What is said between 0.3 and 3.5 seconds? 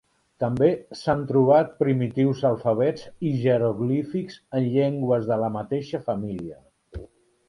També s'han trobat primitius alfabets i